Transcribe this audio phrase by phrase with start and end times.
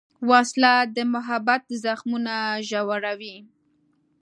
[0.29, 2.35] وسله د محبت زخمونه
[2.69, 3.35] ژوروي